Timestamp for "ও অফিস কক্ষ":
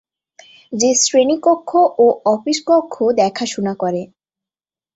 1.97-2.95